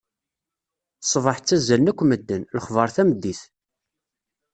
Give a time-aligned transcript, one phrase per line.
[1.03, 3.41] Sebeḥ ttazalen akk medden, lexbaṛ tameddit.